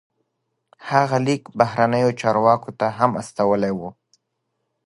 [0.89, 3.79] هغه لیک بهرنیو چارواکو ته هم استولی و.